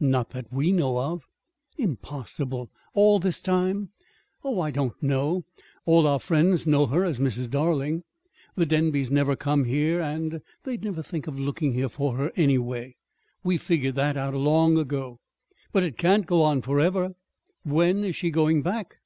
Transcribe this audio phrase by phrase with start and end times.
[0.00, 1.26] "Not that we know of."
[1.76, 3.90] "Impossible all this time!"
[4.42, 5.44] "Oh, I don't know.
[5.84, 7.50] All our friends know her as 'Mrs.
[7.50, 8.02] Darling.'
[8.54, 12.96] The Denbys never come here, and they'd never think of looking here for her, anyway.
[13.42, 15.20] We figured that out long ago."
[15.70, 17.14] "But it can't go on forever!
[17.62, 18.96] When is she going back?"